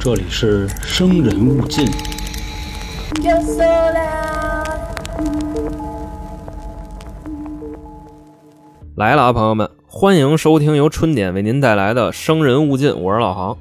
[0.00, 1.86] 这里是生人勿近。
[8.96, 13.56] 来了啊，朋友们，欢迎收听由春点为您带来的《生人勿近》，我是老航。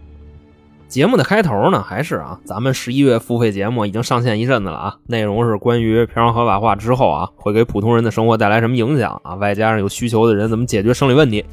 [0.88, 11.46] 节目的开头呢，还是啊，咱们十一月付费节目已经上线一阵子了啊，内容是关于嫖娼合法化之后啊，会给普通人的生活带来什么影响啊，外加上有需求的人怎么解决生理问题。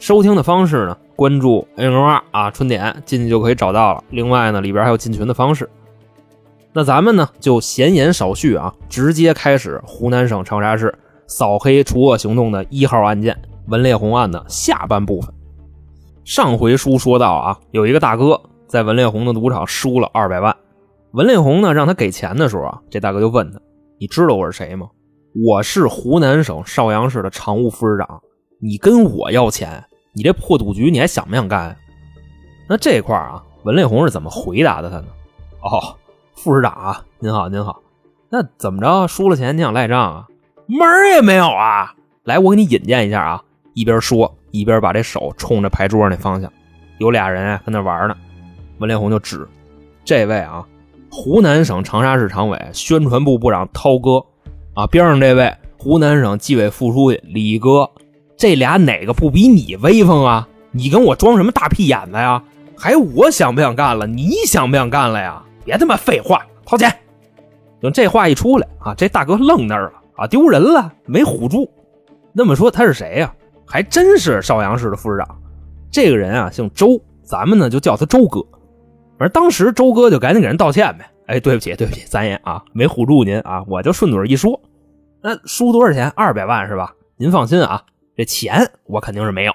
[0.00, 4.02] 收听的方式呢，关注 N O R 啊，春点进去就可以找到了。
[4.08, 5.68] 另外呢，里边还有进群的方式。
[6.72, 15.34] 那咱们呢，就闲言少叙啊，直接开始湖南省长沙市扫黑除恶行动的一号案件文烈红案的下半部分。
[16.24, 20.56] 上回书说到啊，有一个大哥在文烈红的赌场输了二百万，
[21.12, 23.60] 文烈红呢让他给钱的时候啊，这大哥就问他
[24.00, 24.88] ：“你知道我是谁吗？
[25.34, 28.22] 我是湖南省邵阳市的常务副市长，
[28.60, 31.76] 你跟我要钱，你这破赌局你还想不想干呀？”
[32.68, 35.06] 那这块啊，文烈红是怎么回答的他呢？
[35.62, 35.96] 哦，
[36.34, 37.82] 副市长啊，您好您好，
[38.28, 40.26] 那怎么着输了钱你想赖账啊？
[40.66, 41.94] 门儿也没有啊！
[42.24, 43.42] 来，我给你引荐一下啊。
[43.74, 46.52] 一边说一边把这手冲着牌桌那方向，
[46.98, 48.16] 有俩人啊跟那玩呢。
[48.78, 49.46] 文烈红就指
[50.04, 50.64] 这位啊，
[51.10, 54.24] 湖南省长沙市常委、宣传部部长涛哥
[54.74, 57.90] 啊，边上这位湖南省纪委副书记李哥，
[58.40, 60.48] 这俩哪个不比你威风啊？
[60.70, 62.42] 你跟我装什么大屁眼子呀？
[62.74, 64.06] 还我想不想干了？
[64.06, 65.42] 你想不想干了呀？
[65.62, 66.90] 别他妈废话，掏钱！
[67.82, 71.70] 等这话一出来啊，这大哥愣那儿了啊，丢人了，没唬住。
[72.32, 73.30] 那么说他是谁呀、
[73.66, 75.38] 还真是邵阳市的副市长。
[75.90, 78.40] 这个人啊姓周，咱们呢就叫他周哥。
[79.18, 81.04] 反正当时周哥就赶紧给人道歉呗。
[81.26, 84.58] 哎，对不起，对不起，咱也啊没唬住您啊，我就顺嘴一说。
[85.22, 86.10] 那输多少钱？
[86.16, 86.94] 二百万是吧？
[87.18, 87.82] 您放心啊，
[88.20, 89.52] 这钱我肯定是没有。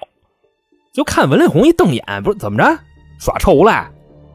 [0.92, 2.78] 就看文丽红一瞪眼，不是怎么着
[3.16, 3.88] 耍臭无赖？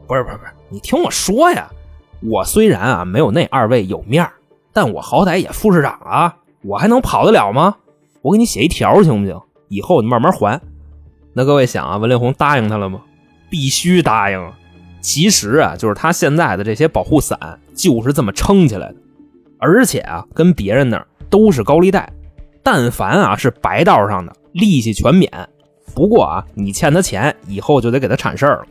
[0.06, 1.70] 不是不是不是，你听我说呀，
[2.22, 4.26] 我虽然啊没有那二位有面
[4.72, 7.76] 但我好歹也副市长啊，我还能跑得了吗？
[8.22, 9.38] 我给你写一条行不行？
[9.68, 10.58] 以后你慢慢还。
[11.34, 13.02] 那各位想啊，文丽红答应他了吗？
[13.50, 14.58] 必须答应啊！
[15.02, 18.94] 其实啊，就是他现在的这些保护伞就是这么撑起来的，
[19.58, 22.10] 而且啊，跟别人那都是高利贷，
[22.62, 25.30] 但凡啊是白道上的，利息全免。
[25.94, 28.64] 不过啊，你欠他钱，以后就得给他铲事儿了。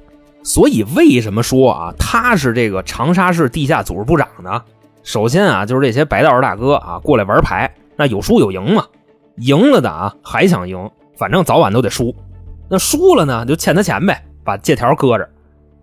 [0.43, 4.61] 所以为什么说啊，他是这个长沙市地下组织部长呢？
[5.03, 8.85] 首先啊，就是这些白道大哥啊过来玩牌，那有输有赢嘛。
[9.37, 12.15] 赢了的啊还想赢，反正早晚都得输。
[12.69, 15.29] 那输了呢，就欠他钱呗，把借条搁着。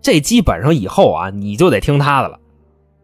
[0.01, 2.39] 这基本上以后啊，你就得听他的了。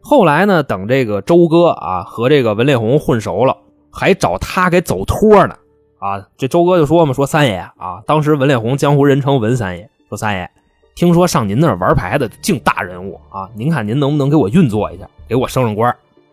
[0.02, 3.58] 后来呢，等这个周哥啊和这个文烈红混熟了，
[3.96, 5.56] 还找他给走托呢。
[6.00, 10.48] 啊，这周哥就说嘛，说三爷啊，当时文烈红江湖人称文三爷，说三爷，
[10.94, 15.90] 听说上您那儿玩牌的净大人物啊，您看您能不能给我运作一下，给我升升官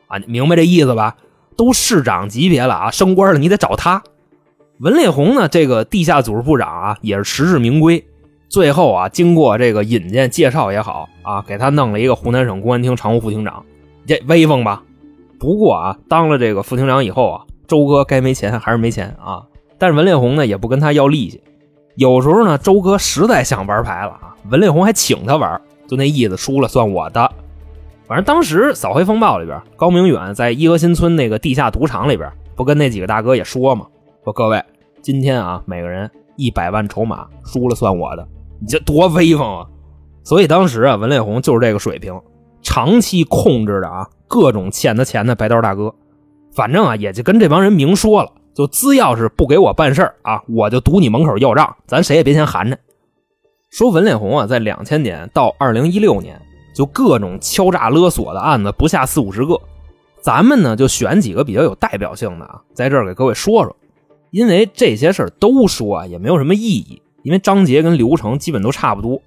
[0.08, 0.18] 啊？
[0.26, 1.16] 明白这意思吧？
[1.56, 4.02] 都市长级别了啊，升官了你得找他。
[4.80, 8.04] 文烈红呢，这个地下组织部长啊，也是实至名归。
[8.48, 13.64] 最后啊，经过这个引荐介绍也好啊，给他弄了一个湖南省公安厅常务副厅长，
[14.06, 14.82] 这威风吧？
[15.38, 19.42] 不过啊，当了这个副厅长以后啊，周哥该没钱还是没钱啊。
[19.78, 21.42] 但是文烈红呢，也不跟他要利息。
[21.94, 27.32] 有时候呢，周哥实在想玩牌了啊，文烈红还请他玩，就那意思，输了算我的。
[28.06, 33.86] 反正当时扫黑风暴里边，高明远在伊河新村那个地下赌场里边，不跟那几个大哥也说吗？
[34.22, 34.62] 说各位，
[35.00, 38.28] 今天啊，每个人一百万筹码，输了算我的。
[38.60, 39.66] 你这多威风啊！
[40.24, 42.20] 所以当时啊，文烈红就是这个水平，
[42.60, 45.94] 长期控制着啊各种欠他钱的白道大哥。
[46.54, 52.76] 反正啊，也就跟这帮人明说了，就只要是不给我办事儿啊，我就堵你门口要账，咱谁也别嫌寒碜。
[53.70, 56.40] 说文脸红啊，在两千年到二零一六年，
[56.74, 59.58] 就各种敲诈勒索的案子不下四五十个。
[60.20, 63.74] 咱们呢就选几个比较有代表性的啊，在这儿给各位说说，
[64.30, 67.00] 因为这些事儿都说啊也没有什么意义。
[67.22, 69.22] 因为章节跟流程基本都差不多，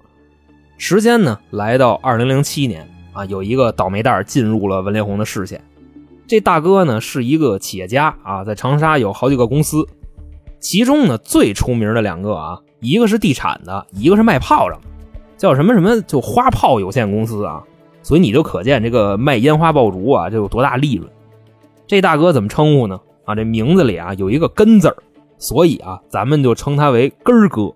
[0.76, 5.60] 时间呢来到二零零七年啊，有一个倒霉蛋进入了文烈红的视线。
[6.28, 9.86] 这大哥呢是一个企业家啊，在长沙有好几个公司，
[10.58, 14.86] 其中呢最出名的两个啊，一个是地产的，一个是卖炮仗的，
[15.36, 17.62] 叫什么什么就花炮有限公司啊。
[18.02, 21.10] 所以你就可见这个卖烟花爆竹啊，这有多大利润。
[21.86, 23.00] 这大哥怎么称呼呢？
[23.24, 24.96] 啊，这名字里啊有一个根字儿，
[25.38, 27.72] 所以啊咱们就称他为根儿哥。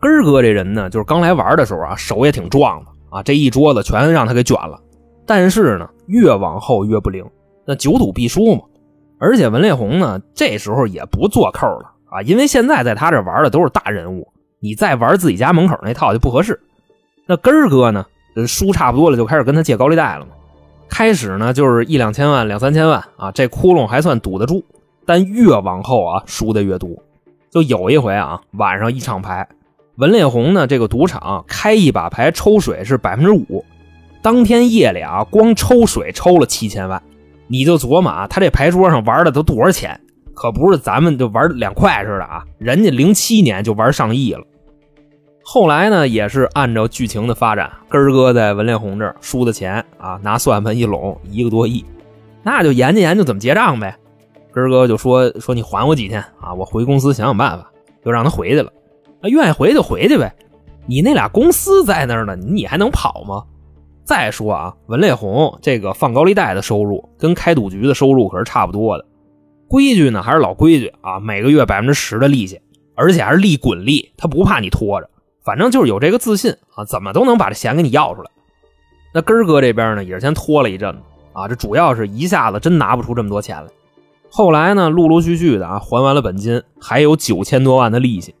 [0.00, 4.80] 根儿哥这人呢，就是刚来玩的时候啊，手也挺壮的啊，这一桌子全让他给卷了。
[5.26, 7.24] 但是呢，越往后越不灵，
[7.68, 8.62] 那久赌必输嘛。
[9.18, 14.26] 而且文烈红呢，这时候也不做扣了啊，因为现在在他这玩的都是大人物，
[14.60, 16.58] 你再玩自己家门口那套就不合适。
[17.26, 18.06] 那根儿哥呢，
[18.46, 20.32] 输差不多了，就开始跟他借高利贷了嘛。
[20.88, 24.64] 开始呢就是一两千万、两三千万啊，这窟窿还算堵得住。
[25.04, 26.90] 但越往后啊，输的越多。
[27.50, 29.48] 就有一回啊，晚上一场牌，
[29.96, 33.64] 文烈红呢这个赌场开一把牌抽水是百分之五，
[34.22, 37.02] 当天夜里啊，光抽水抽了七千万。
[37.48, 40.00] 你就琢磨啊，他这牌桌上玩的都多少钱？
[40.34, 44.44] 可不是咱们就玩两块似的啊，人家零七年就玩上亿了。
[45.42, 51.84] 后来呢，也是按照剧情的发展，根哥在文烈红这输的钱啊，拿算盘一拢一个多亿，
[52.42, 53.96] 那就研究研究怎么结账呗。
[54.52, 57.70] 根哥就说说你还我几天啊，我回公司想想办法，
[58.04, 58.70] 就让他回去了。
[59.20, 60.32] 那愿意回就回去呗，
[60.86, 63.42] 你那俩公司在那儿呢，你还能跑吗？
[64.08, 69.04] 再说啊，文烈红这个放高利贷的收入跟开赌局的收入可是差不多的，
[69.68, 72.58] 规矩呢还是老规矩啊，每个月百分之十的利息，
[72.94, 75.10] 而且还是利滚利，他不怕你拖着。
[75.44, 78.30] 反正就是有这个自信啊，怎么都能把这钱给你要出来。
[79.12, 81.00] 那根儿哥这边呢，也是先拖了一阵子
[81.34, 83.68] 啊，这主要是一下子真拿不出这么多钱来。
[84.30, 88.34] 后来呢，陆陆续续的啊，还完了本金，还有九千多万的利息。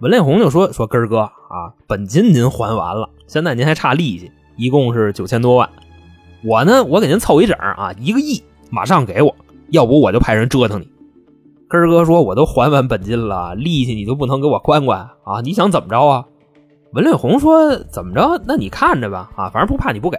[0.00, 5.68] 文烈红就说：“说根儿哥啊，本金您还完了，现在您还差利息， 一共是九千多万。
[6.44, 9.34] 我呢，我给您凑一整啊，一个亿，马上给我，
[9.70, 10.88] 要不我就派人折腾你。”
[11.68, 15.40] 根儿哥说：“我都还完本金了，利息你就不能给我关关啊？
[15.42, 16.24] 你想怎么着啊？”
[16.92, 18.40] 文烈红说：“怎么着？
[18.46, 20.18] 那你看着吧，啊，反正不怕你不给。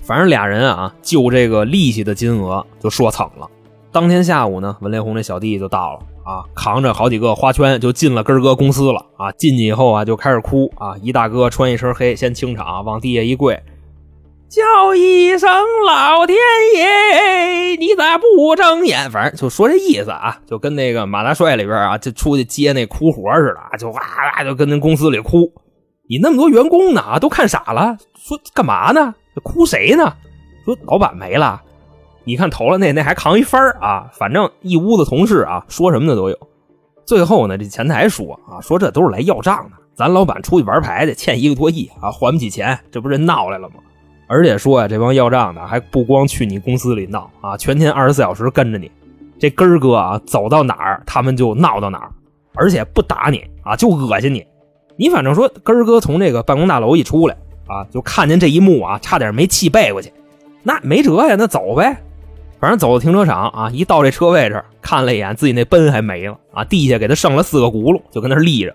[0.00, 3.50] 反正俩人啊，就这个利息的金额就说蹭了。
[3.90, 9.30] 当天下午呢，文烈红这小弟就到了啊，扛着好几个花圈就进了根哥公司了啊。
[9.32, 10.96] 进去以后啊，就开始哭啊。
[11.02, 13.62] 一大哥穿一身黑，先清场，往地下一跪，
[14.48, 15.48] 叫一声
[15.86, 16.36] 老天
[16.74, 19.10] 爷，你咋不睁眼？
[19.10, 24.00] 反正就说这意思啊，就跟那个马大帅里边啊，就出去接那哭活似的，就哇
[24.36, 25.52] 哇就跟那公司里哭。”
[26.06, 29.14] 你那么多员工呢，都看傻了，说干嘛呢？
[29.42, 30.12] 哭谁呢？
[30.64, 31.62] 说老板没了。
[32.24, 36.38] 你看投了那那还扛一番啊，反正一屋子同事啊，说什么的都有。
[37.04, 39.76] 最后呢，这前台说啊，说这都是来要账的。
[39.94, 43.76] 咱老板出去玩牌去，欠一个多亿啊，还不起钱，这不是闹来了吗？
[44.26, 48.90] 而且说呀，这帮要账的还不光去你公司里闹啊，全天二十四小时跟着你。
[49.38, 52.10] 这根儿哥啊，走到哪儿他们就闹到哪儿，
[52.54, 54.44] 而且不打你啊，就恶心你。
[54.96, 57.36] 你反正说根儿哥从这个办公大楼一出来
[57.68, 60.10] 啊，就看见这一幕啊，差点没气背过去。
[60.62, 62.02] 那没辙呀，那走呗。
[62.64, 68.74] 反正走到停车场啊，一到这车位这儿，看了一眼自己那奔还没了啊，地下给他剩了四个轱辘，就跟那立着。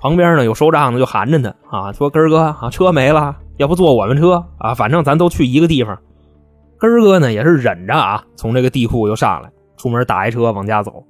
[0.00, 4.74] 旁边呢有收账的就喊着他啊，说根儿哥啊，车没了，要不坐我们车啊？
[4.74, 5.96] 反正咱都去一个地方。
[6.80, 11.04] 根儿哥呢也是忍着啊，从这个地库又上来，出门打一车往家走。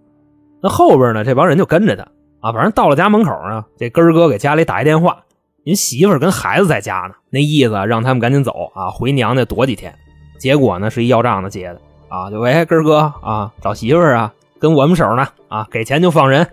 [0.62, 2.02] 那后边呢这帮人就跟着他。
[2.40, 5.22] 啊，反正到了家门口呢，这根儿哥给家里打一电话，
[5.64, 9.94] 您媳妇跟孩子在家呢，那意思让他们赶紧走啊，回娘家躲几天。
[10.38, 11.80] 结果呢是一要账的接的
[12.12, 16.46] 啊，就喂根哥啊，找媳妇儿啊，跟我们手呢啊，给钱就放人。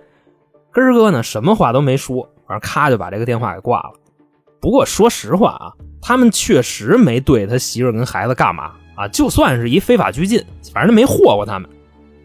[0.72, 3.92] 根哥呢什么话都没说，反正咔就把这个电话给挂了。
[4.62, 10.42] 不过说实话啊，他们确实没对他媳妇跟孩子干嘛啊，就算是一非法拘禁，
[10.74, 11.70] 反正没霍过他们。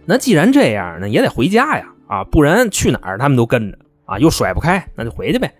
[0.04, 1.88] 那既然这样，那也得回家呀。
[2.06, 5.52] 啊，不然去哪儿他们都跟着啊，又甩不开，那就回去呗。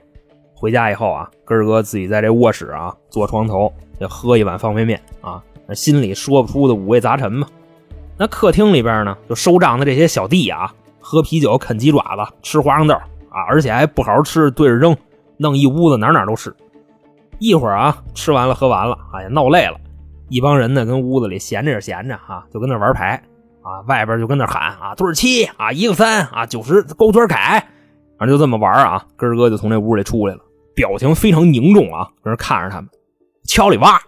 [0.55, 5.43] 回家以后啊，根哥自己在这卧室啊，坐床头就喝一碗方便面啊，
[5.75, 7.49] 心里说不出的五味杂陈嘛。
[8.17, 14.97] 那客厅里边呢，就收账的这些小弟啊，喝啤酒、啃鸡爪子、吃花生豆啊，而且还不好好吃，对着扔，
[15.37, 16.55] 弄一屋子哪哪都是。
[17.39, 19.77] 一会儿啊，吃完了喝完了，哎呀，闹累了，
[20.29, 23.23] 一帮人呢跟屋子里闲着闲着哈，就跟那玩牌。
[23.63, 27.59] 啊，外边就跟那喊啊，对七啊，一个三啊，九十勾圈凯，
[28.19, 29.03] 反正就这么玩啊。
[29.17, 30.41] 根哥就从这屋里出来了，
[30.75, 32.91] 表情非常凝重啊，搁那看着他们，
[33.44, 33.99] 敲里挖。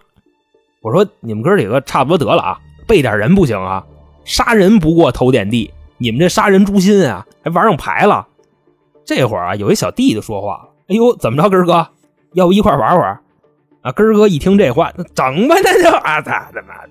[0.83, 3.83] 我说你们哥几个差不多得了啊，备点人不行啊？
[4.27, 8.27] 杀人不过头点地，你们这杀人诛心啊，还玩上牌了。
[9.05, 11.87] 这会儿啊，有一小弟就说话了，哎呦，怎么着，根儿哥，
[12.33, 13.17] 要不一块玩玩？
[13.81, 16.89] 啊，根儿哥一听这话，那整吧，那就啊，他他妈的。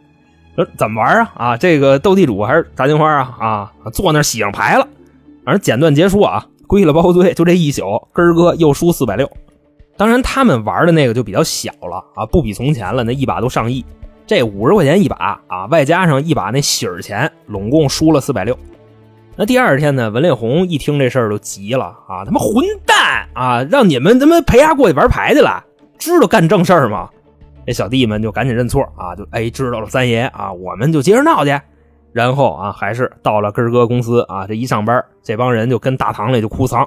[0.56, 1.32] 说怎么玩啊？
[1.36, 3.36] 啊，这个斗地主还是炸金花啊？
[3.38, 4.88] 啊，坐那洗上牌了。
[5.44, 9.30] 反正简短结束啊，归了包堆，就这一宿，根儿哥又输四百六。
[9.98, 13.04] 当然，他们玩的那个就比较小了啊，不比从前了。
[13.04, 13.84] 那一把都上亿，
[14.26, 18.58] 这五十块钱一把啊，外加上一把那喜儿钱，拢共输了四百六。
[19.36, 25.62] 那第二天呢，文烈红一听这事儿就急了啊，他妈混蛋啊，让你们他妈陪他过去玩牌去了，
[25.98, 27.08] 知道干正事儿吗？
[27.66, 31.56] 这小弟们就赶紧认错啊，就哎知道了三爷啊，我们就接着闹去。
[32.12, 36.80] 然后啊，还是到了根哥公司啊，这一上班，这帮人就跟大堂里就哭丧，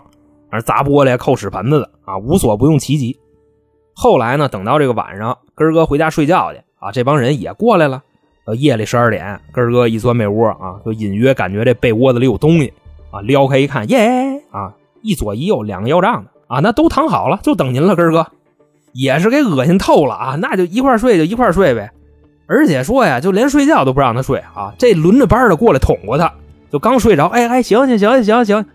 [0.50, 3.18] 反正砸玻璃、扣屎盆子的啊，无所不用其极。
[3.94, 8.04] 后来呢，等到这个晚上，根儿哥回家睡觉去啊，这帮人也过来了。
[8.46, 12.74] 到夜里十二点，根哥一钻被窝啊，就隐约感觉这被窝子里有东西
[13.12, 18.26] 啊，撩开一看，耶啊，一左一右两个腰杖的啊，那都躺好了，就等您了，根哥。
[18.92, 20.36] 也是给恶心透了啊！
[20.42, 21.92] 那就一块睡就一块睡呗，
[22.48, 24.74] 而且说呀，就连睡觉都不让他睡啊！
[24.80, 26.34] 这轮着班的过来捅过他，
[26.72, 28.66] 就刚睡着，哎哎，行行行行行，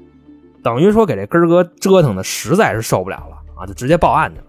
[0.63, 4.45] 等于说给这根哥折腾的实在是受不了了啊，就直接报案去了。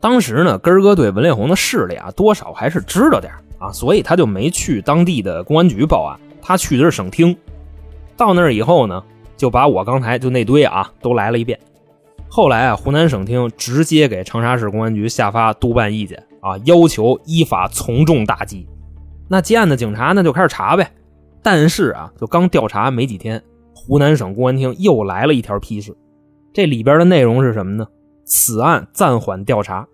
[0.00, 7.36] 当时呢，根儿哥对文烈红的势力啊，多少还是知道点啊，所以他就没去当地的公安局报案，他去的是省厅。
[8.16, 9.02] 到那儿以后呢，
[9.36, 11.58] 就把我刚才就那堆啊都来了一遍。
[12.28, 18.66] 后来啊，湖南省厅直接给长沙市公安局下发督办意见啊，要求依法从重打击。
[19.28, 20.90] 那接案的警察呢就开始查呗。
[21.42, 23.42] 但是啊，就刚调查没几天，
[23.74, 25.96] 湖南省公安厅又来了一条批示，
[26.52, 27.86] 这里边的内容是什么呢？
[28.26, 29.86] 此案暂缓调查。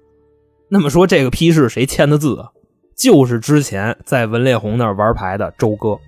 [0.68, 2.48] 那么说这个批示谁签的字啊？
[2.96, 5.98] 就是之前在文烈红那儿玩牌的周哥，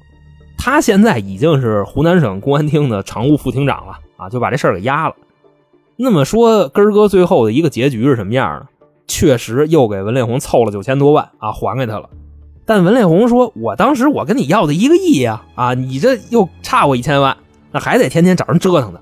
[0.56, 5.14] 他现在已经是湖南省公安厅的常务副厅长了啊，就把这事儿给压了。
[5.96, 8.66] 那么说，根哥最后的一个结局是什么样呢？
[9.06, 12.08] 确实又给文烈红凑了九千多万啊，还给他了。
[12.64, 17.36] 但文烈红说：“我当时我跟你要的一个亿呀，啊，你这又差我一千万，
[17.70, 19.00] 那还得天天找人折腾的。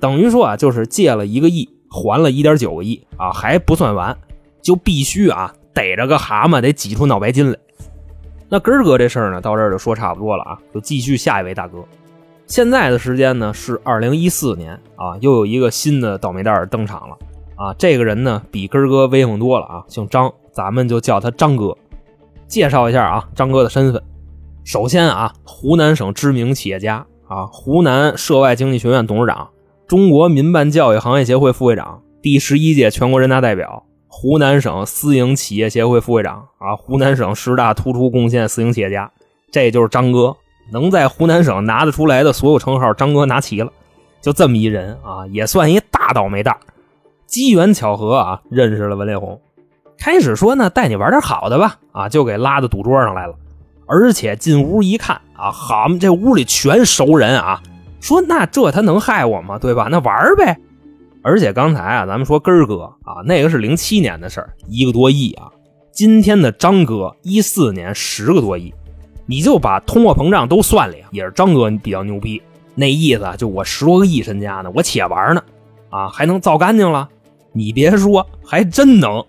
[0.00, 4.16] 等于说啊，就是借了一个亿，还了一点九个亿啊，还不算完，
[4.62, 7.58] 就必须啊逮着个蛤蟆得挤出脑白金来。
[8.48, 11.78] 那根儿哥这事儿呢，到这儿就说差不多了啊，就继续下一位大哥。”
[12.46, 17.16] 现在的时间呢是二零一四年啊，又有一个新的倒霉蛋登场了
[17.56, 17.74] 啊！
[17.76, 21.76] 这个人呢比根儿哥威风多了啊，姓张，咱们就叫他张哥。
[22.46, 24.00] 介绍一下啊，张哥的身份。
[24.62, 29.48] 首先啊，湖南省知名企业家啊，湖南涉外经济学院董事长，
[29.86, 39.12] 中国民办教育行业协会副会长，第十一届全国人大代表，湖南省私营企业协会副会长啊，湖南省十大突出贡献私营企业家，
[39.52, 40.36] 这就是张哥。
[40.72, 43.70] 能在湖南省拿得出来的所有称号，张哥拿齐了，
[44.20, 46.56] 就这么一人啊，也算一大倒霉蛋。
[47.28, 49.40] 机缘巧合啊，认识了文烈红。
[49.96, 53.34] 开始说呢，带你玩点好的吧，啊，就给拉到赌桌上来了。
[53.86, 57.62] 而且进屋一看啊，好，这屋里全熟人啊。
[58.00, 59.58] 说那这他能害我吗？
[59.58, 59.88] 对吧？
[59.90, 60.58] 那玩呗。
[61.22, 65.50] 而且刚才啊，咱们说根儿哥啊，那个是零七年的事儿，一个多亿啊。
[65.90, 68.72] 今天的张哥一四年十个多亿。
[69.28, 72.40] 你就把通货膨胀都算里，也是张哥比较牛逼。
[72.76, 75.42] 那意思就我十多个亿身家呢，我且玩呢，
[75.90, 77.08] 啊，还能造干净了？
[77.52, 79.24] 你别说，还真能。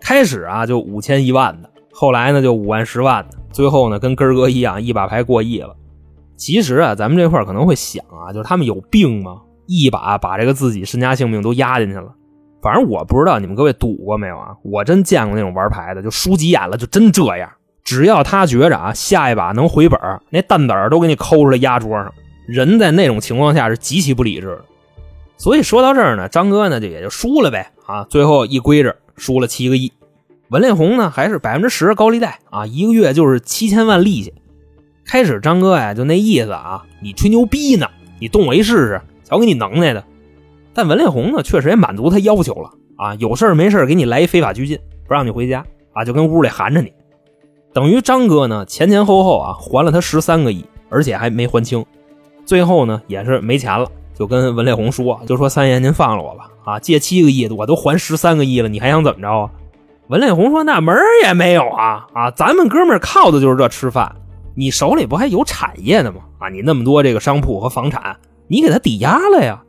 [0.00, 5.76] 开始啊就五千一万的，后来呢就五万十万的，最后呢跟根儿哥一样，一把牌过亿了。
[6.36, 9.40] 其实啊，咱们这块可能会想啊，就是他们有病吗？
[9.66, 12.14] 一把把这个自己身家性命都压进去了。
[12.62, 14.54] 反正我不知道你们各位赌过没有啊？
[14.62, 17.50] 我真见过那种玩牌的，就输急眼了，就真这样。
[17.82, 19.98] 只要他觉着啊，下一把能回本
[20.30, 22.12] 那蛋子都给你抠出来压桌上。
[22.46, 24.64] 人在那种情况下是极其不理智的。
[25.36, 29.92] 所以说到这儿呢，张哥呢就也就输了呗啊，最后一归着输了七个亿。
[30.48, 34.32] 文烈红呢还是百分之十高利贷啊，一个月就是七千万利息。
[35.06, 37.86] 开始张哥呀就那意思啊，你吹牛逼呢，
[38.18, 40.02] 你动我一试试，瞧给你能耐的。
[40.74, 46.92] 但文烈红呢确实也满足他要求了啊，有事没事给你来一非法拘禁，不让你回家啊，就跟屋里含着你。
[47.72, 51.84] 等于张哥呢前前后后啊还了他十三个亿，而且还没还清，
[52.44, 59.50] 最后呢也是没钱了，就跟文烈红说，就说三爷您放了我吧，啊借七个亿我都还十三个亿了，你还想怎么着啊？
[60.08, 64.14] 文烈红说那门儿也没有啊啊，咱们哥们靠的就是这吃饭，
[64.56, 66.22] 你手里不还有产业呢吗？
[66.38, 68.16] 啊你那么多这个商铺和房产，
[68.48, 69.62] 你给他抵押了呀？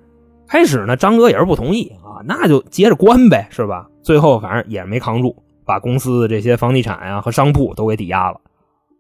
[0.48, 3.86] 开始呢张哥也是不同意啊，那就接着关呗，是吧？
[4.02, 5.36] 最后反正也没扛住。
[5.66, 8.40] 把公司的这些房地产呀和商铺都给抵押了，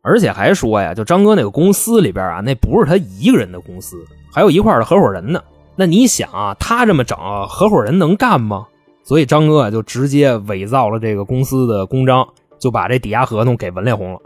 [0.01, 3.95] 而且还说呀，就张哥那个公司里边啊，那不是他一个人的公司，
[4.33, 5.41] 还有一块的合伙人呢。
[5.77, 7.17] 那你想啊，他这么整，
[7.47, 8.67] 合伙人能干吗？
[9.05, 12.27] 所以张哥啊就直接伪造了这个公司的公章，
[12.59, 14.19] 就把这抵押合同给文烈红了。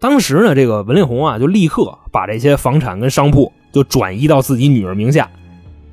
[0.00, 5.30] 当时呢，这个文烈红啊就立刻把这些房产跟商铺就转移到自己女儿名下。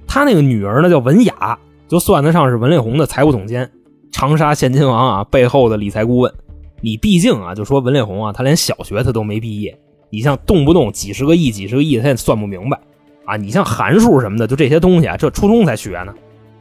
[0.08, 1.60] 他那个女儿呢叫文雅，
[1.90, 3.70] 就算得上是文烈红的财务总监。
[4.10, 6.34] 长沙现金王啊，背后的理财顾问，
[6.80, 9.78] 你毕竟啊，就说文烈红啊，他连小学他都没毕业，
[10.10, 12.80] 你像动不动几十个亿、几十个亿，他也算不明白
[13.26, 13.36] 啊。
[13.36, 16.14] 你像函数什么的，就这些东西啊，这初中才学呢，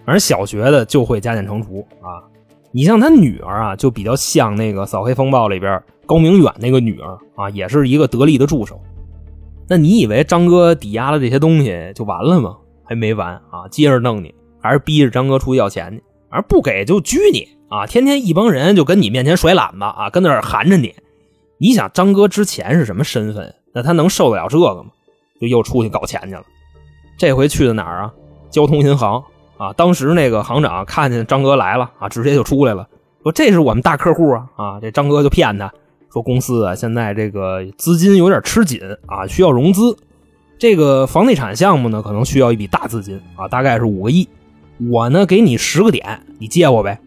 [0.05, 2.27] 反正小学的就会加减乘除啊。
[2.77, 8.79] 你像他女儿啊，就比较像那个《扫黑风暴》里边高明远那个女儿啊，也是一个得力的助手。
[9.67, 12.55] 那你以为张哥抵押了这些东西就完了吗？
[12.85, 16.03] 还没完啊，接着弄你，还是逼着张哥出去要钱去。
[16.29, 17.87] 而不给就拘你啊！
[17.87, 20.95] 天天一帮人就跟你面前甩懒子啊，跟那儿含着你。
[21.57, 23.55] 你想张哥之前是什么身份？
[23.73, 24.91] 那他能受得了这个吗？
[25.41, 26.43] 就又出去搞钱去了。
[27.17, 28.13] 这回去的哪儿啊？
[28.51, 29.25] 交通银行
[29.59, 29.73] 啊！
[29.73, 32.89] 当时那个行长看见张哥来了啊，直接就出来了，
[33.23, 34.47] 说这是我们大客户啊！
[34.57, 35.73] 啊，这张哥就骗他
[36.13, 39.97] 说公司啊现在这个资金有点吃紧啊，需要融资。
[40.59, 44.27] 这个房地产项目呢，可能需要一笔大资金啊，大概是五个亿。
[44.91, 46.99] 我呢，给你十个点，你借我呗。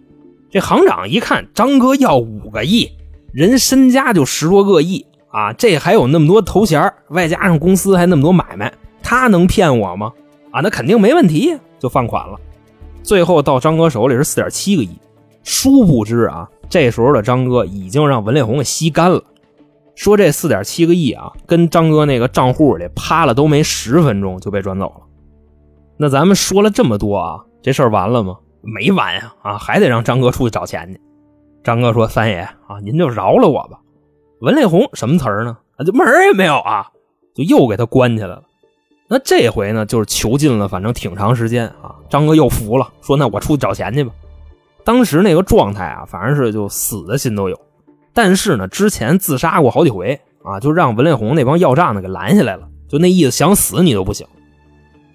[0.51, 2.91] 这行长一看张哥要五个亿，
[3.31, 10.11] 人身家就十多个亿啊，这还有那么多头衔，外加上公司还那么多买卖，他能骗我吗？
[10.51, 12.37] 啊，那肯定没问题，就放款了。
[13.01, 14.89] 最后到张哥手里是四点七个亿，
[15.43, 19.23] 殊不知啊，这时候的张哥已经让文烈红给吸干了。
[19.95, 25.01] 说这四点七个亿啊，跟张哥那个账户里趴了都没十分钟就被转走了。
[25.97, 28.37] 那咱们说了这么多啊，这事儿完了吗？
[28.61, 29.33] 没完呀！
[29.41, 30.99] 啊，还得让张哥出去找钱去。
[31.63, 33.79] 张哥说：“三爷啊，您就饶了我吧。”
[34.41, 35.57] 文烈红什么词儿呢？
[35.77, 36.87] 啊，就门儿也没有啊，
[37.33, 38.43] 就又给他关起来了。
[39.11, 41.95] 那这回呢，就是囚禁了，反正挺长时间啊。
[42.09, 44.11] 张哥又服了，说：“那我出去找钱去吧。”
[44.85, 47.59] 当时那个状态啊，反正是就死的心都有。
[48.13, 52.67] 但是呢，之前自杀过好几回啊，就让文烈红那帮要账的给拦下来了。
[52.87, 54.27] 就那意思，想死你都不行。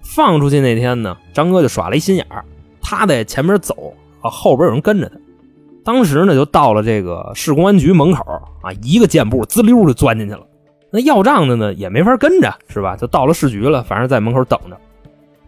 [0.02, 2.44] 放出去那天呢，张哥就耍了一心眼儿，
[2.82, 5.16] 他在前面走啊，后边有人跟着他。
[5.84, 8.24] 当时呢，就到了这个市公安局门口
[8.60, 10.44] 啊，一个箭步滋溜就钻进去了。
[10.94, 12.96] 那要账的呢，也没法跟着，是吧？
[12.96, 14.78] 就到了市局了，反正在门口等着。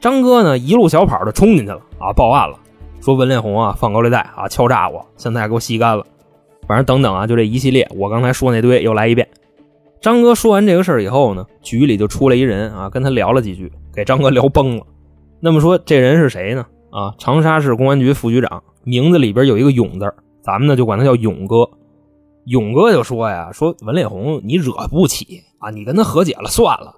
[0.00, 2.58] 张哥呢，一路小跑的冲进去了啊，报案了，
[3.00, 6.04] 说文烈红啊放高利贷啊，敲诈我，现在给我吸干了。
[6.66, 9.28] 反正等等啊，就这一系列，我刚才说那堆又来一遍。
[10.00, 14.82] 张哥说完这个事儿以后呢，局里就出来一人啊，跟他聊了几句，给张哥聊崩了。
[15.38, 16.66] 那么说这人是谁呢？
[16.90, 20.12] 啊，长沙市公安局副局长，名字里边有一个勇字，
[20.42, 21.70] 咱们呢就管他叫勇哥。
[22.46, 26.94] 勇哥就说呀，说文烈红你惹不起啊，你跟他和解了算了。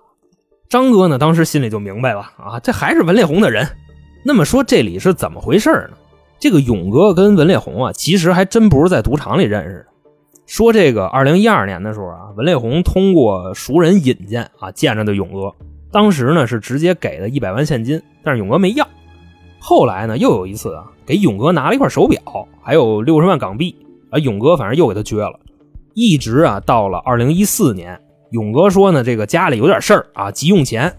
[0.68, 3.66] 张哥呢当时心里就明白了啊，这还是文烈红的人。
[4.24, 5.96] 那么说这里是怎么回事呢？
[6.38, 9.86] 这个勇哥跟文烈红啊，其实还真不是在赌场里认识的。
[10.44, 15.54] 说这个二零一二年的时候啊，文烈红通过熟人引荐啊，见着的勇哥。
[15.90, 18.86] 当时呢是直接给了一百万现金，但是勇哥没要。
[19.58, 22.20] 后来呢又有一次啊，给勇哥拿了一块手表，
[22.62, 23.74] 还有六十万港币，
[24.10, 25.38] 啊，勇哥反正又给他撅了。
[25.94, 30.94] 一直啊到了二零一四年，勇哥说呢这个家里有点事儿啊，急用钱。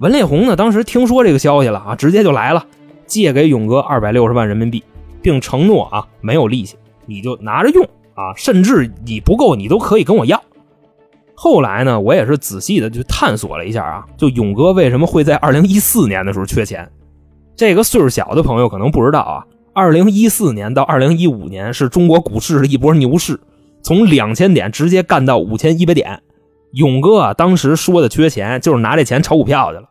[0.00, 2.64] 文烈红呢当时听说这个消息了啊，直接就来了。
[3.06, 4.84] 借给勇哥二百六十万人民币，
[5.22, 7.82] 并承诺啊没有利息，你就拿着用
[8.14, 10.42] 啊，甚至你不够你都可以跟我要。
[11.34, 16.90] 后来呢，我也是仔细的去探索了一下啊，就勇哥为什么会在二零一四年的时候缺钱？
[17.56, 19.46] 这个岁数小的朋友可能不知道啊，
[19.78, 23.38] 二零一四年到二零一五年是中国股市的一波牛市，
[23.80, 26.20] 从两千点直接干到五千一百点。
[26.72, 29.84] 勇哥啊，当时说的缺钱就是拿这钱炒股票去了。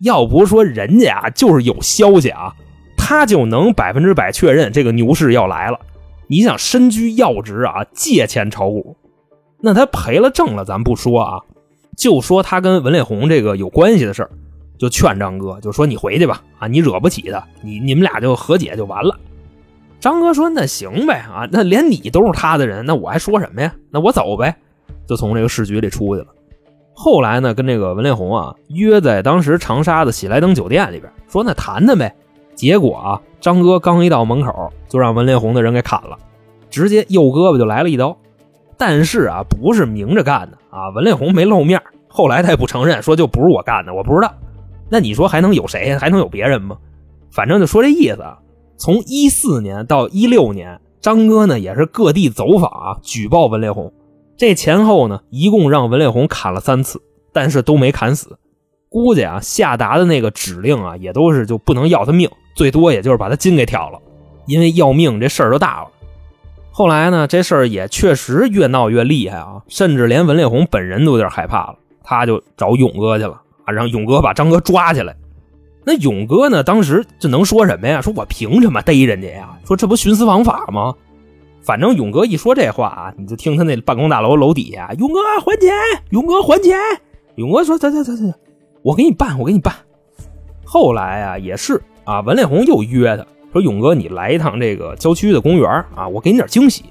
[0.00, 2.54] 要不说人家啊，就是有消息啊，
[2.96, 5.78] 他就能百分之百确认这个牛市要来了。
[6.28, 8.96] 你想身居要职啊，借钱炒股，
[9.60, 11.40] 那他赔了挣了，咱不说啊，
[11.94, 14.30] 就说他跟文烈红这个有关系的事儿，
[14.78, 19.16] 就劝张哥，就说你回去吧，啊，你惹不起他，你你们俩就和解就完了。
[19.98, 23.74] 张哥说那行呗，啊，那连你都是他的人，那我还说什么呀？
[23.90, 24.54] 那我走呗，
[25.06, 26.28] 就从这个市局里出去了。
[26.92, 32.14] 后来呢，跟这个文烈红啊约在当时长沙的喜来登酒店里边，说那谈谈呗。
[32.54, 36.16] 结果啊，张哥刚一到门口，就让文烈红的人给砍了，
[36.70, 38.16] 直接右胳膊就来了一刀。
[38.78, 41.82] 但是啊，不是明着干的啊，文烈红没露面。
[42.08, 44.32] 后来他也不承认，说就不是我干的，我不知道。
[44.88, 45.96] 那你说还能有谁？
[45.96, 46.76] 还能有别人吗？
[47.30, 48.22] 反正就说这意思。
[48.22, 48.38] 啊。
[48.78, 53.92] 从一四年到一六年，张哥呢也是各地走访啊，举报文烈红。
[54.36, 57.00] 这前后呢，一共让文烈红砍了三次，
[57.32, 58.38] 但是都没砍死。
[58.88, 63.98] 估计啊，下达的那个指令啊，也都是就不能要他命，最多也就是把他筋给挑了。
[64.46, 65.88] 因为要命这事儿都大了。
[66.70, 71.76] 后来呢，这事儿也确实越闹越厉害啊，甚至连文烈红本人都有点害怕了。
[72.04, 73.40] 他就找勇哥去了，
[73.72, 75.14] 让勇哥把张哥抓起来。
[75.84, 78.00] 那勇哥呢，当时就能说什么呀？
[78.00, 79.56] 说我凭什么逮人家呀？
[79.64, 80.94] 说这不徇私枉法吗？
[81.62, 85.72] 反正勇哥一说这话啊，你就听他那办公大楼楼底下，勇哥还钱，
[86.10, 86.76] 勇哥还钱。
[87.36, 88.32] 勇哥说：“走走走走，
[88.82, 89.74] 我给你办，我给你办。”
[90.64, 96.86] 后来啊，也是啊，文烈红又约他说：“勇哥，你来一趟这个郊区的公园啊，我给你点惊喜。”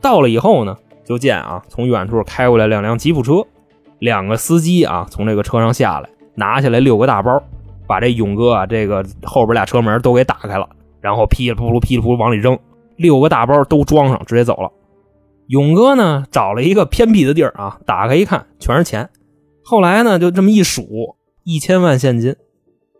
[0.00, 3.44] 到了以后呢，就见啊，从远处开过来两辆吉普车，
[3.98, 7.42] 两个司机啊，从这个车上下来，拿下来六个大包，
[7.86, 10.68] 把这勇哥啊这个后边俩车门都给打开了，
[11.00, 12.58] 然后噼里扑噜噼里扑噜往里扔，
[12.96, 14.70] 六个大包都装上，直接走了。
[15.48, 19.10] 勇哥呢，找了一个偏僻的地儿啊，打开一看，全是钱。
[19.62, 22.34] 后来呢，就这么一数，一千万现金。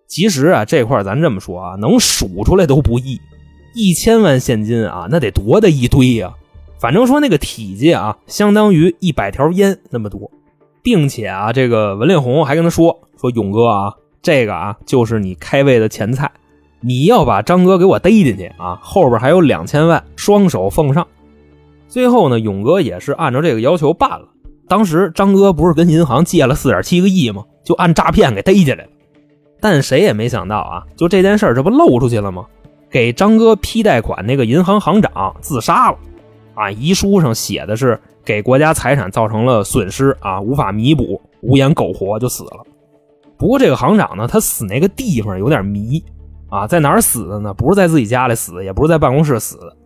[0.07, 3.19] 其实啊，这块咱这么说啊，能数出来都不易。
[3.75, 6.35] 一千万现金啊，那得多大一堆呀！
[6.79, 10.31] 反正说那个体积啊，相当于一百条烟那么多，
[10.85, 16.31] 并且啊，这个文烈红还跟他说说勇哥啊，这个啊就是你开胃的前菜，
[16.81, 21.07] 你要把张哥给我逮进去啊，后边还有两千万，双手奉上。
[21.89, 24.29] 最后呢，勇哥也是按照这个要求办了。
[24.69, 27.45] 当时张哥不是跟银行借了四点七个亿吗？
[27.65, 28.91] 就按诈骗给逮起来了。
[29.61, 32.45] 但谁也没想到啊，就这件事这不漏出去了吗？
[32.91, 35.99] 给张哥批贷款那个银行行长自杀了。
[36.55, 42.65] 啊，遗书上写的是给国家财产造成了损失啊，无法弥补，无颜苟活就死了。
[43.37, 46.03] 不过这个行长呢，他死那个地方有点迷
[46.49, 47.53] 啊，在哪儿死的呢？
[47.53, 49.77] 不是在自己家里死的，也不是在办公室死的。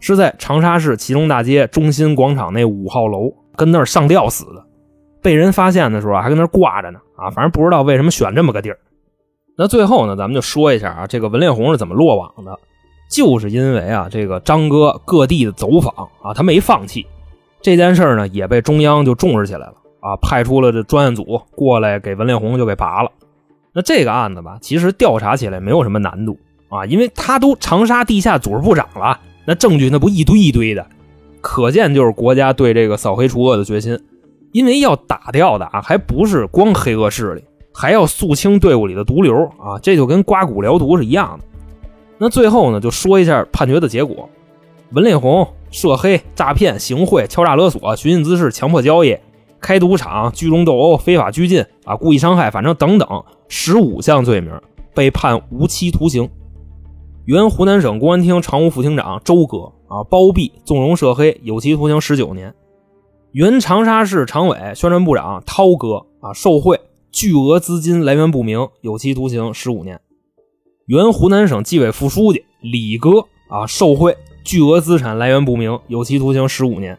[0.00, 4.64] 是在长沙市祁隆大街中心广场那五号楼，跟那儿上吊死的。
[5.20, 7.00] 被人发现的时候还跟那儿挂着呢。
[7.16, 8.78] 啊，反正不知道为什么选这么个地儿。
[9.56, 12.56] 那最后呢，咱们就说一下啊，这个文烈红是怎么落网的？
[13.10, 17.04] 就是因为啊，这个张哥各地的走访啊，他没放弃
[17.60, 23.10] 这件事呢，也被中央就重视起来了啊，派出了这专案组过来给文烈红就给拔了。
[23.72, 29.20] 那这个案子吧，其实调查起来没有什么难度啊，因为他都长沙地下组织部长了。
[29.44, 30.86] 那证据那不一堆一堆的，
[31.40, 33.98] 可见就是国家对这个扫黑除恶的决心。
[34.52, 37.44] 因为要打掉的啊，还不是光黑恶势力，
[37.74, 41.44] 还要肃清队伍里的毒瘤啊，这就跟刮骨疗毒是一样的。
[42.16, 44.28] 那最后呢，就说一下判决的结果：
[44.92, 49.16] 文烈红涉黑、诈骗、行贿、敲诈勒索、寻衅滋事、强迫交易、
[49.60, 54.52] 开赌场、聚众斗殴、非法拘禁啊、故意伤害，反正等等十五项罪名，
[54.94, 56.28] 被判无期徒刑。
[57.24, 62.52] 原湖南省公安厅常务副厅长周哥啊，包庇纵容涉黑，有期徒刑十九年；
[63.32, 66.80] 原长沙市常委宣传部长涛哥啊，受贿
[67.12, 69.98] 巨额资金来源不明，有期徒刑十五年；
[70.86, 74.16] 原湖南省纪委副书记李哥啊，受贿
[74.48, 76.96] 巨额资产来源不明，有期徒刑十五年。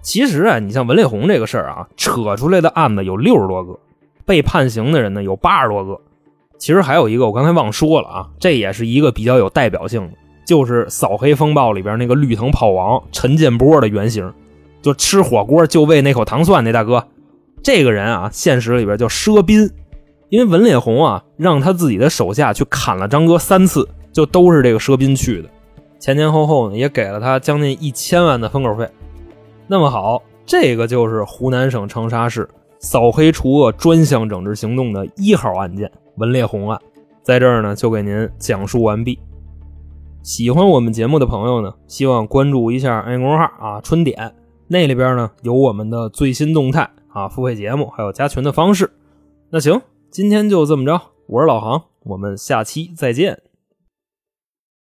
[0.00, 3.76] 其实啊，你像文烈红这个事儿啊，扯出来的案子有六十多个，
[4.24, 6.00] 被判刑的人呢有八十多个。
[6.58, 10.12] 其实还有一个，我刚才忘说了啊，这也是一个比较有代表性的，
[10.46, 14.32] 就是《扫黑风暴》里边那个绿藤炮王陈建波的原型，
[14.80, 17.08] 就吃火锅就为那口糖蒜那大哥。
[17.60, 19.68] 这个人啊，现实里边叫佘斌，
[20.28, 25.48] 因为文烈红啊让他自己的手下去砍了张哥三次，就都是这个佘斌去的，
[26.02, 28.90] 前前后后呢也给了他将近一千万的封口费。
[29.68, 35.88] 那么好，这个就是湖南省长沙市扫黑除恶专项整治行动的一号案件。
[36.16, 36.76] 文烈红案，
[37.22, 39.16] 在这儿呢就给您讲述完毕。
[40.24, 44.34] 喜欢我们节目的朋友呢，希望关注一下微公号啊，春点
[44.66, 48.90] 那里边呢有我们的最新动态啊，付费节目还有加群的方式。
[49.50, 53.51] 那行，今天就这么着，我是老航，我们下期再见。